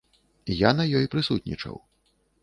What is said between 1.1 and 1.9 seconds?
прысутнічаў.